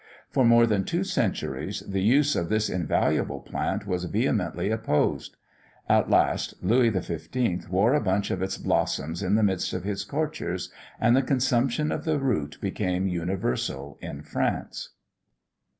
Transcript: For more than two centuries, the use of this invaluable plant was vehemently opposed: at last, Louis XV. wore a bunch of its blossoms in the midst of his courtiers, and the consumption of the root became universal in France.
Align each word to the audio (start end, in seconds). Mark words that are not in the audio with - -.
For 0.31 0.43
more 0.43 0.65
than 0.65 0.83
two 0.83 1.03
centuries, 1.03 1.83
the 1.87 2.01
use 2.01 2.35
of 2.35 2.49
this 2.49 2.71
invaluable 2.71 3.39
plant 3.39 3.85
was 3.85 4.05
vehemently 4.05 4.71
opposed: 4.71 5.37
at 5.87 6.09
last, 6.09 6.55
Louis 6.63 6.89
XV. 6.89 7.69
wore 7.69 7.93
a 7.93 8.01
bunch 8.01 8.31
of 8.31 8.41
its 8.41 8.57
blossoms 8.57 9.21
in 9.21 9.35
the 9.35 9.43
midst 9.43 9.73
of 9.73 9.83
his 9.83 10.03
courtiers, 10.03 10.71
and 10.99 11.15
the 11.15 11.21
consumption 11.21 11.91
of 11.91 12.03
the 12.05 12.17
root 12.17 12.57
became 12.61 13.05
universal 13.05 13.99
in 14.01 14.23
France. 14.23 14.89